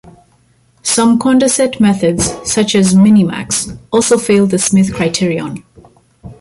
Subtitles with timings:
[0.81, 5.63] Some Condorcet methods, such as Minimax, also fail the Smith criterion.